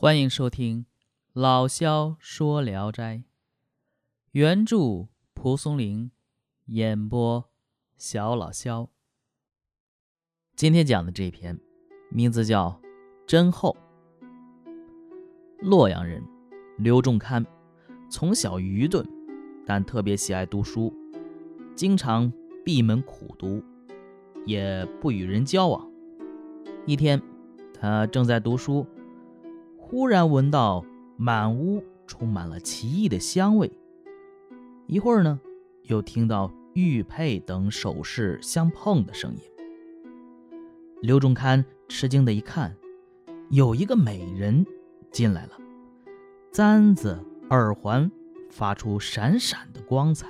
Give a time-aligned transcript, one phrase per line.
[0.00, 0.82] 欢迎收听
[1.32, 3.16] 《老萧说聊斋》，
[4.30, 6.12] 原著蒲松龄，
[6.66, 7.50] 演播
[7.96, 8.90] 小老萧。
[10.54, 11.58] 今天讲的这篇
[12.12, 12.80] 名字叫
[13.26, 13.76] 《真厚》。
[15.58, 16.22] 洛阳人
[16.76, 17.44] 刘仲堪
[18.08, 19.04] 从小愚钝，
[19.66, 20.94] 但特别喜爱读书，
[21.74, 22.32] 经常
[22.64, 23.60] 闭门苦读，
[24.46, 25.90] 也不与人交往。
[26.86, 27.20] 一天，
[27.74, 28.86] 他正在读书。
[29.90, 30.84] 忽然闻到
[31.16, 33.72] 满屋充满了奇异的香味。
[34.86, 35.40] 一会儿呢，
[35.84, 39.40] 又听到玉佩等首饰相碰的声音。
[41.00, 42.76] 刘仲堪吃惊的一看，
[43.48, 44.66] 有一个美人
[45.10, 45.52] 进来了，
[46.52, 48.10] 簪子、耳环
[48.50, 50.28] 发出闪闪的光彩，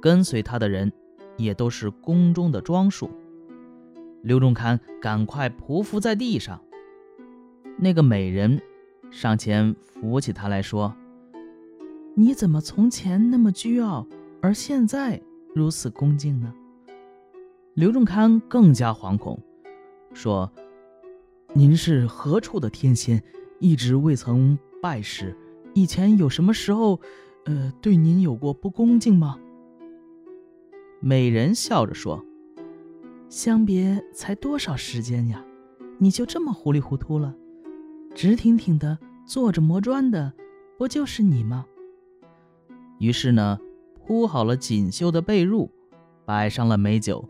[0.00, 0.90] 跟随她的人
[1.36, 3.10] 也都是宫中的装束。
[4.22, 6.58] 刘仲堪赶快匍匐在地上。
[7.78, 8.60] 那个美人
[9.10, 10.94] 上前扶起他来说
[12.16, 14.06] ：“你怎么从前那么倨傲，
[14.40, 15.20] 而现在
[15.54, 16.52] 如此恭敬呢？”
[17.74, 19.38] 刘仲堪更加惶恐，
[20.14, 20.50] 说
[21.52, 23.22] ：“您是何处的天仙？
[23.58, 25.36] 一直未曾拜师，
[25.74, 27.00] 以前有什么时候，
[27.44, 29.38] 呃，对您有过不恭敬吗？”
[31.00, 32.24] 美人笑着说
[33.28, 35.44] ：“相别才多少时间呀，
[35.98, 37.36] 你就这么糊里糊涂了？”
[38.16, 40.32] 直挺挺的坐着磨砖的，
[40.78, 41.66] 不就是你吗？
[42.98, 43.60] 于是呢，
[43.94, 45.68] 铺好了锦绣的被褥，
[46.24, 47.28] 摆上了美酒，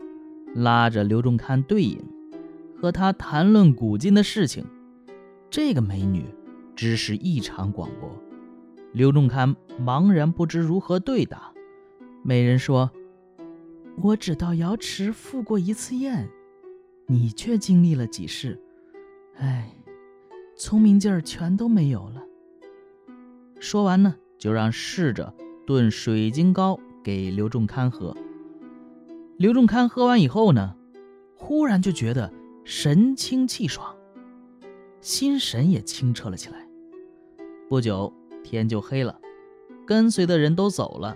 [0.55, 1.99] 拉着刘仲堪对饮，
[2.81, 4.65] 和他谈论古今的事情。
[5.49, 6.23] 这个美女
[6.73, 8.09] 知识异常广博，
[8.93, 11.51] 刘仲堪茫然不知如何对答。
[12.23, 12.89] 美人说
[14.01, 16.29] ：“我只到瑶池赴过一次宴，
[17.07, 18.57] 你却经历了几世，
[19.35, 19.69] 哎。”
[20.57, 22.23] 聪明劲儿全都没有了。
[23.59, 25.33] 说完呢，就让侍者
[25.65, 28.15] 炖水晶糕给刘仲堪喝。
[29.37, 30.75] 刘仲堪喝完以后呢，
[31.35, 32.33] 忽然就觉得
[32.63, 33.95] 神清气爽，
[34.99, 36.67] 心神也清澈了起来。
[37.69, 38.11] 不久
[38.43, 39.19] 天就黑了，
[39.85, 41.15] 跟随的人都走了，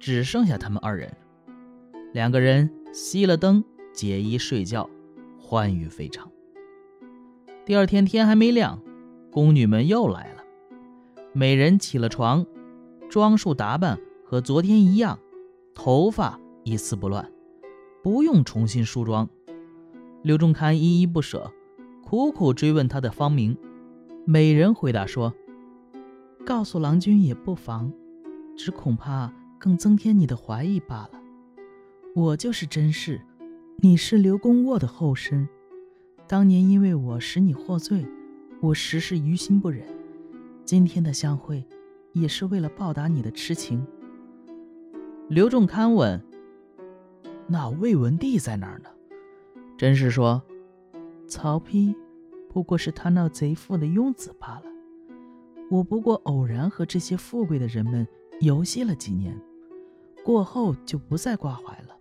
[0.00, 1.16] 只剩下他们二人。
[2.12, 3.62] 两个人熄了灯，
[3.92, 4.90] 解衣睡觉，
[5.38, 6.28] 欢愉非常。
[7.66, 8.80] 第二天天还没亮，
[9.28, 10.44] 宫女们又来了。
[11.32, 12.46] 美人起了床，
[13.10, 15.18] 装束打扮和昨天一样，
[15.74, 17.28] 头发一丝不乱，
[18.04, 19.28] 不用重新梳妆。
[20.22, 21.50] 刘仲堪依依不舍，
[22.04, 23.58] 苦苦追问她的芳名。
[24.24, 25.34] 美人回答说
[26.46, 27.92] ：“告诉郎君也不妨，
[28.56, 31.20] 只恐怕更增添你的怀疑罢了。
[32.14, 33.20] 我就是甄氏，
[33.78, 35.48] 你是刘公卧的后身。”
[36.28, 38.04] 当年因为我使你获罪，
[38.60, 39.86] 我实是于心不忍。
[40.64, 41.64] 今天的相会，
[42.12, 43.86] 也是为了报答你的痴情。
[45.28, 46.20] 刘仲堪问
[47.46, 48.88] ：“那魏文帝在哪儿呢？”
[49.78, 50.42] 甄氏说
[51.28, 51.94] ：“曹丕
[52.48, 54.64] 不过是他那贼妇的庸子罢了。
[55.70, 58.04] 我不过偶然和这些富贵的人们
[58.40, 59.40] 游戏了几年，
[60.24, 61.96] 过后就不再挂怀了。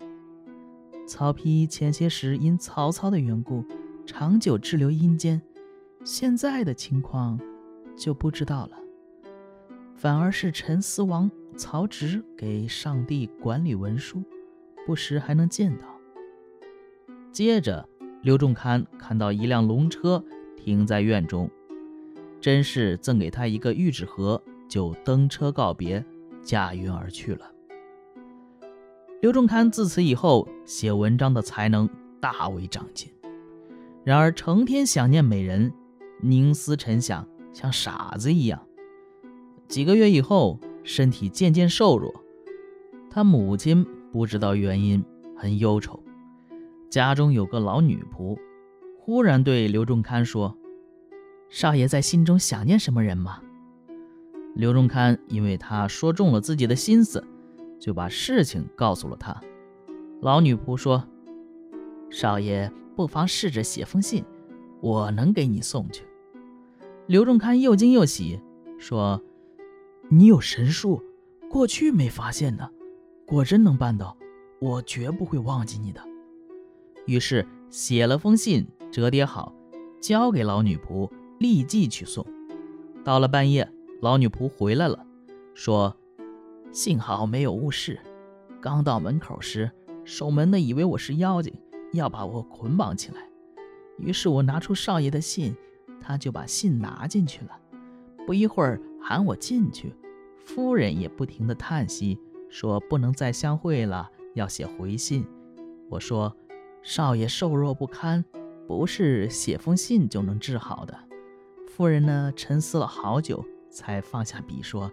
[1.05, 3.63] 曹丕前些时因曹操的缘故。”
[4.05, 5.41] 长久滞留阴间，
[6.03, 7.39] 现在的情况
[7.97, 8.77] 就不知道了。
[9.95, 14.23] 反而是陈思王曹植给上帝管理文书，
[14.85, 15.85] 不时还能见到。
[17.31, 17.87] 接着，
[18.21, 20.23] 刘仲堪看到一辆龙车
[20.55, 21.49] 停在院中，
[22.39, 26.05] 甄氏赠给他一个玉纸盒，就登车告别，
[26.43, 27.51] 驾云而去了。
[29.21, 31.89] 刘仲堪自此以后写文章的才能
[32.19, 33.09] 大为长进。
[34.05, 35.73] 然而，成天想念美人，
[36.21, 38.61] 凝思沉想，像傻子一样。
[39.67, 42.13] 几个月以后，身体渐渐瘦弱。
[43.09, 45.03] 他母亲不知道原因，
[45.35, 46.03] 很忧愁。
[46.87, 48.37] 家中有个老女仆，
[48.99, 50.55] 忽然对刘仲堪说
[51.49, 53.41] ：“少爷在心中想念什么人吗？”
[54.53, 57.25] 刘仲堪因为他说中了自己的心思，
[57.79, 59.35] 就把事情告诉了他。
[60.21, 61.03] 老女仆说
[62.11, 64.23] ：“少爷。”不妨试着写封信，
[64.81, 66.03] 我能给你送去。
[67.07, 68.39] 刘仲堪又惊又喜，
[68.79, 69.21] 说
[70.09, 71.03] ：“你有神术，
[71.49, 72.69] 过去没发现呢。
[73.27, 74.15] 果真能办到，
[74.59, 76.01] 我绝不会忘记你的。”
[77.05, 79.53] 于是写了封信，折叠好，
[80.01, 82.25] 交给老女仆，立即去送。
[83.03, 83.69] 到了半夜，
[84.01, 85.05] 老女仆回来了，
[85.53, 85.95] 说
[86.71, 87.99] ：“幸好没有误事。
[88.61, 89.69] 刚到门口时，
[90.03, 91.53] 守门的以为我是妖精。”
[91.95, 93.27] 要把我捆绑起来，
[93.97, 95.55] 于是我拿出少爷的信，
[95.99, 97.59] 他就把信拿进去了。
[98.25, 99.93] 不一会儿喊我进去，
[100.43, 102.19] 夫人也不停地叹息，
[102.49, 105.25] 说不能再相会了，要写回信。
[105.89, 106.35] 我说
[106.81, 108.25] ：“少爷瘦弱不堪，
[108.67, 110.97] 不是写封信就能治好的。”
[111.69, 114.91] 夫人呢，沉思了好久，才放下笔说：“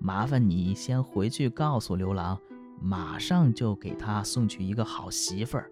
[0.00, 2.38] 麻烦你先回去告诉刘郎，
[2.80, 5.70] 马上就给他送去一个好媳妇儿。”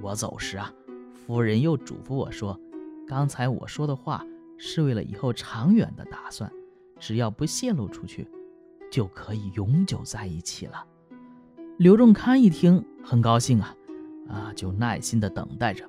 [0.00, 0.72] 我走时啊，
[1.12, 2.58] 夫人又嘱咐我说
[3.06, 4.24] ：“刚才我说的话
[4.56, 6.50] 是为了以后长远的打算，
[6.98, 8.28] 只要不泄露出去，
[8.90, 10.84] 就可以永久在一起了。”
[11.78, 13.74] 刘仲堪一听很高兴啊，
[14.28, 15.88] 啊，就耐心的等待着。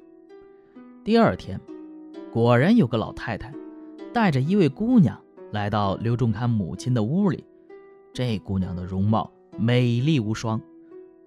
[1.03, 1.59] 第二天，
[2.31, 3.53] 果然有个老太太
[4.13, 5.19] 带着一位姑娘
[5.51, 7.43] 来到刘仲堪母亲的屋里。
[8.13, 10.59] 这姑娘的容貌美丽无双。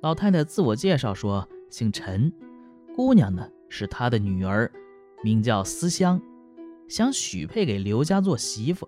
[0.01, 2.33] 老太太自我介绍说姓陈。
[2.95, 4.71] 姑娘呢是他的女儿，
[5.23, 6.21] 名叫思香，
[6.89, 8.87] 想许配给刘家做媳妇。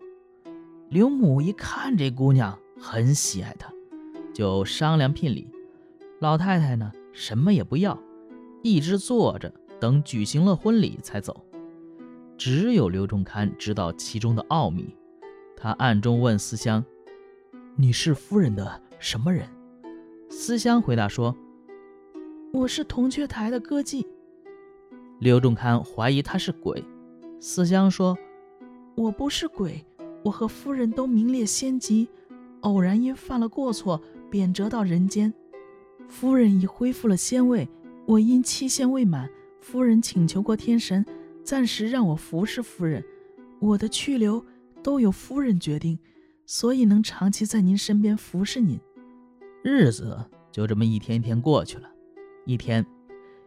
[0.90, 3.72] 刘母一看这姑娘很喜爱她，
[4.34, 5.48] 就商量聘礼。
[6.20, 7.98] 老太太呢什么也不要，
[8.62, 11.42] 一直坐着等举行了婚礼才走。
[12.36, 14.94] 只有刘仲堪知道其中的奥秘，
[15.56, 16.84] 他暗中问思香
[17.74, 19.48] ：“你是夫人的什么人？”
[20.28, 21.34] 思香回答说。
[22.54, 24.06] 我是铜雀台的歌妓。
[25.18, 26.84] 刘仲堪怀疑他是鬼，
[27.40, 28.16] 思香说
[28.94, 29.84] ：“我不是鬼，
[30.22, 32.06] 我和夫人都名列仙籍，
[32.60, 35.34] 偶然因犯了过错，贬谪到人间。
[36.06, 37.68] 夫人已恢复了仙位，
[38.06, 39.28] 我因期限未满，
[39.60, 41.04] 夫人请求过天神，
[41.42, 43.04] 暂时让我服侍夫人。
[43.58, 44.46] 我的去留
[44.80, 45.98] 都由夫人决定，
[46.46, 48.78] 所以能长期在您身边服侍您。
[49.64, 50.16] 日子
[50.52, 51.90] 就这么一天一天过去了。”
[52.46, 52.84] 一天，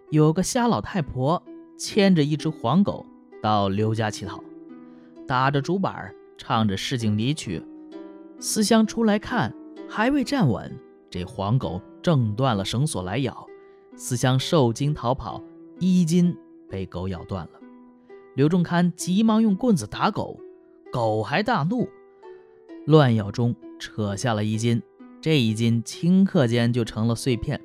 [0.10, 1.42] 有个瞎老太婆
[1.78, 3.06] 牵着一只黄狗
[3.42, 4.44] 到刘家乞讨，
[5.28, 7.64] 打着竹板唱着市井离曲。
[8.40, 9.54] 思乡出来看，
[9.88, 10.76] 还未站稳，
[11.12, 13.46] 这黄狗挣断了绳索来咬。
[13.96, 15.44] 思乡受惊逃跑，
[15.80, 16.36] 衣襟
[16.68, 17.52] 被狗咬断了。
[18.36, 20.40] 刘仲堪急忙用棍子打狗，
[20.92, 21.88] 狗还大怒，
[22.86, 24.82] 乱咬中扯下了衣襟，
[25.22, 27.60] 这一襟顷刻间就成了碎片。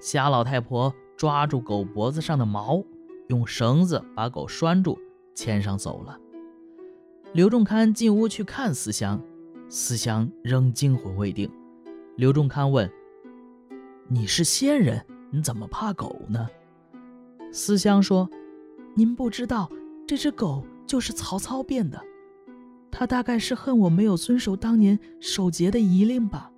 [0.00, 2.82] 瞎老太婆抓住狗脖子上的毛，
[3.28, 4.98] 用绳子把狗拴住，
[5.34, 6.18] 牵上走了。
[7.34, 9.22] 刘仲堪进屋去看思香，
[9.68, 11.50] 思香仍惊魂未定。
[12.16, 12.90] 刘仲堪问
[14.08, 16.48] ：“你是仙人，你怎么怕狗呢？”
[17.52, 18.28] 思香说
[18.96, 19.70] ：“您不知道，
[20.06, 22.00] 这只狗就是曹操变的，
[22.90, 26.50] 他大概是恨我没有遵守当年守节的遗令吧。”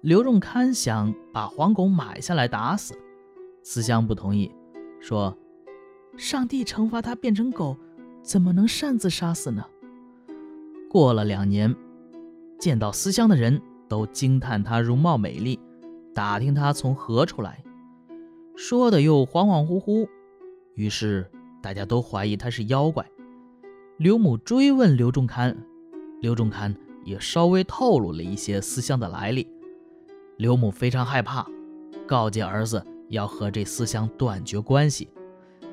[0.00, 2.94] 刘仲堪想把黄狗买下来打死，
[3.64, 4.54] 思香不同意，
[5.00, 5.36] 说
[6.16, 7.76] ：“上帝惩罚他变成狗，
[8.22, 9.64] 怎么能擅自杀死呢？”
[10.88, 11.74] 过了两年，
[12.60, 15.58] 见到思香的人都惊叹她容貌美丽，
[16.14, 17.64] 打听她从何处来，
[18.54, 20.08] 说的又恍恍惚惚，
[20.76, 21.28] 于是
[21.60, 23.04] 大家都怀疑她是妖怪。
[23.96, 25.56] 刘母追问刘仲堪，
[26.20, 26.72] 刘仲堪
[27.02, 29.48] 也稍微透露了一些思香的来历。
[30.38, 31.44] 刘母非常害怕，
[32.06, 35.10] 告诫儿子要和这思乡断绝关系。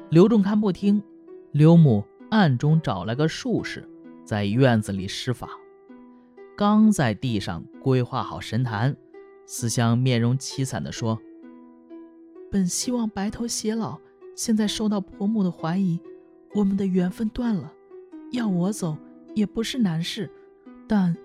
[0.09, 1.03] 刘仲堪不听，
[1.51, 3.87] 刘母暗中找来个术士，
[4.23, 5.51] 在院子里施法。
[6.57, 8.97] 刚在地上规划好神坛，
[9.45, 11.21] 思乡面容凄惨地说
[12.49, 13.99] ：“本希望白头偕老，
[14.35, 15.99] 现在受到婆母的怀疑，
[16.55, 17.71] 我们的缘分断了。
[18.31, 18.97] 要我走
[19.35, 20.27] 也不是难事，
[20.87, 21.15] 但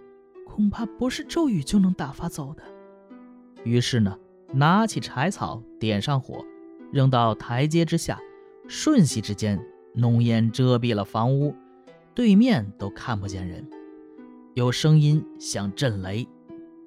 [0.46, 2.62] 恐怕不是咒语就能打发走的。”
[3.64, 4.18] 于是呢，
[4.52, 6.44] 拿起柴草，点上火，
[6.92, 8.20] 扔到台阶之下，
[8.68, 9.60] 瞬息之间，
[9.94, 11.54] 浓烟遮蔽了房屋，
[12.14, 13.68] 对面都看不见人。
[14.54, 16.26] 有声音像震雷，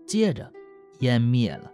[0.05, 0.51] 接着
[0.99, 1.71] 烟灭了。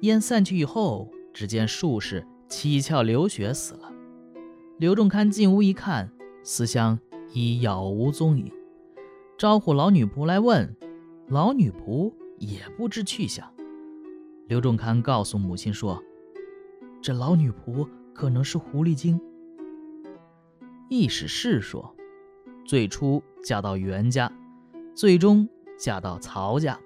[0.00, 3.92] 烟散去以后，只见术士七窍流血死了。
[4.78, 6.10] 刘仲堪进屋一看，
[6.42, 6.98] 思乡
[7.32, 8.50] 已杳无踪影，
[9.36, 10.74] 招呼老女仆来问，
[11.28, 13.52] 老女仆也不知去向。
[14.48, 16.02] 刘仲堪告诉母亲说
[17.02, 19.20] ：“这老女仆可能是狐狸精。”
[20.88, 21.94] 意史是说，
[22.64, 24.32] 最初嫁到袁家，
[24.94, 25.46] 最终
[25.78, 26.80] 嫁到曹家，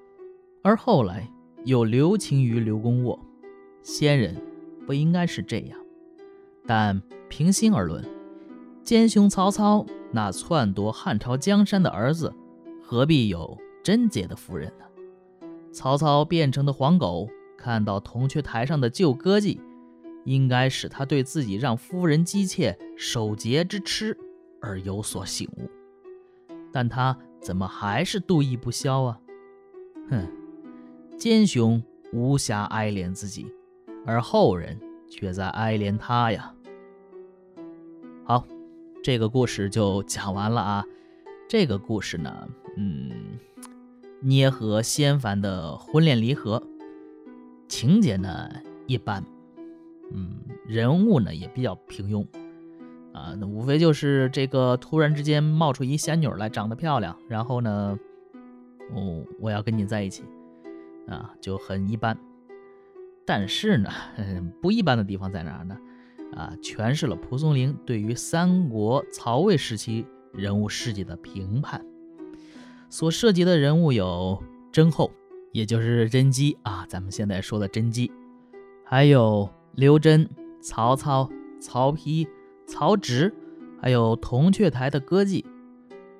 [0.61, 1.33] 而后来
[1.65, 3.17] 又留情于刘公沃。
[3.81, 4.35] 先人
[4.85, 5.79] 不应该是这样。
[6.67, 8.05] 但平心而论，
[8.83, 12.35] 奸雄曹操那篡夺汉朝江山的儿子，
[12.83, 15.47] 何必有贞洁的夫人呢？
[15.73, 17.29] 曹操变成的黄狗。
[17.63, 19.61] 看到铜雀台上的旧歌妓，
[20.25, 24.19] 应该使他对自己让夫人姬妾守节之痴
[24.61, 25.71] 而有所醒悟，
[26.73, 29.21] 但他怎么还是妒意不消啊？
[30.11, 30.27] 哼，
[31.17, 31.81] 奸雄
[32.13, 33.47] 无暇哀怜自己，
[34.05, 34.77] 而后人
[35.09, 36.53] 却在哀怜他呀。
[38.25, 38.45] 好，
[39.05, 40.85] 这个故事就讲完了啊。
[41.49, 43.39] 这个故事呢，嗯，
[44.21, 46.61] 捏合仙凡的婚恋离合，
[47.73, 48.51] 情节呢
[48.87, 49.25] 一般，
[50.13, 52.23] 嗯，人物呢也比较平庸。
[53.15, 57.99] 啊，那无非就是这个突然之间冒出一仙女来，长得漂亮，然后呢，
[58.95, 60.23] 哦，我要跟你在一起，
[61.09, 62.15] 啊，就很一般。
[63.25, 63.89] 但是呢，
[64.61, 65.75] 不一般的地方在哪儿呢？
[66.35, 71.83] 啊，诠释了蒲松龄对于三国曹魏时期人物事迹的评判。
[72.91, 75.11] 所涉及的人物有甄后，
[75.53, 78.11] 也就是甄姬啊，咱们现在说的甄姬，
[78.85, 80.27] 还有刘桢、
[80.61, 81.31] 曹操、
[81.61, 82.27] 曹丕。
[82.65, 83.35] 曹植，
[83.79, 85.45] 还有铜雀台的歌妓，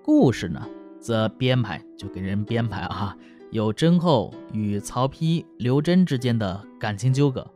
[0.03, 0.69] 故事呢，
[1.01, 3.17] 则编排就给人编排啊，
[3.53, 7.49] 有甄后与曹丕、刘桢之间的感情纠葛。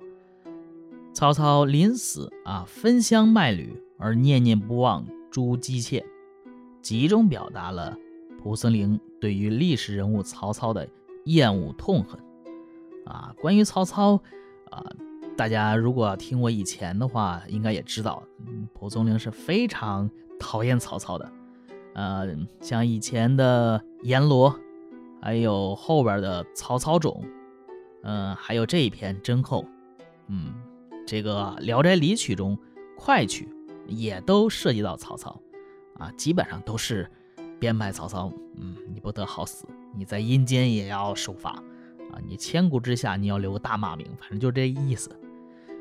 [1.12, 6.02] 曹操临死啊，分香卖履而念念不忘朱姬妾，
[6.80, 7.98] 集中表达了
[8.40, 10.88] 蒲松龄对于历史人物曹操的
[11.26, 12.18] 厌恶痛恨。
[13.04, 14.20] 啊，关于曹操，
[14.70, 14.84] 啊。
[15.36, 18.22] 大家如果听我以前的话，应该也知道，
[18.72, 21.30] 蒲松龄是非常讨厌曹操的。
[21.92, 22.26] 呃，
[22.62, 24.58] 像以前的阎罗，
[25.20, 27.22] 还有后边的曹操冢，
[28.02, 29.62] 嗯，还有这一篇甄后，
[30.28, 30.54] 嗯，
[31.06, 32.58] 这个《聊斋离曲》中
[32.96, 33.46] 快曲
[33.86, 35.38] 也都涉及到曹操，
[35.98, 37.06] 啊，基本上都是
[37.60, 45.10] 编排曹操，嗯，你不得好死，你在阴间也要受罚，啊，你千古之下你要留个大骂名，反正就这意思。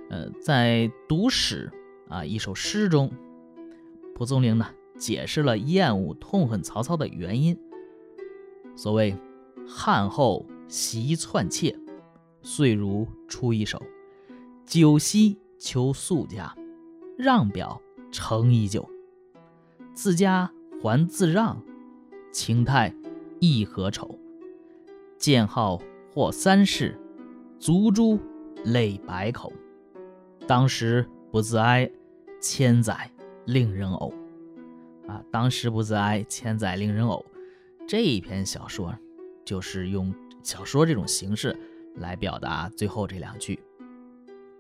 [0.09, 1.71] 呃，在读史
[2.07, 3.11] 啊一首诗中，
[4.13, 4.65] 蒲松龄呢
[4.97, 7.57] 解释了厌恶痛恨曹操的原因。
[8.75, 9.17] 所谓
[9.67, 11.77] 汉后习篡窃，
[12.41, 13.79] 遂如出一手；
[14.65, 16.55] 酒席求宿家，
[17.17, 17.81] 让表
[18.11, 18.89] 成已久。
[19.93, 21.63] 自家还自让，
[22.31, 22.93] 情态
[23.49, 24.17] 亦何愁？
[25.17, 25.81] 见号
[26.13, 26.99] 或三世，
[27.59, 28.19] 足诛
[28.65, 29.51] 泪百口。
[30.47, 31.89] 当时不自哀，
[32.39, 33.09] 千载
[33.45, 34.13] 令人呕。
[35.07, 37.23] 啊，当时不自哀，千载令人呕。
[37.87, 38.93] 这一篇小说
[39.43, 41.55] 就是用小说这种形式
[41.95, 43.59] 来表达最后这两句。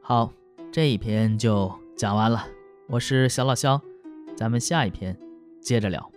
[0.01, 0.31] 好，
[0.71, 2.47] 这一篇就讲完了。
[2.87, 3.81] 我是小老肖，
[4.35, 5.17] 咱们下一篇
[5.59, 6.11] 接着聊。